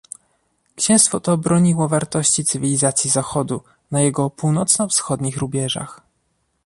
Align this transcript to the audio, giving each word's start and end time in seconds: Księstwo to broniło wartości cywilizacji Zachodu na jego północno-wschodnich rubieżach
Księstwo 0.75 1.19
to 1.19 1.37
broniło 1.37 1.87
wartości 1.87 2.45
cywilizacji 2.45 3.09
Zachodu 3.09 3.63
na 3.91 4.01
jego 4.01 4.29
północno-wschodnich 4.29 5.37
rubieżach 5.37 6.01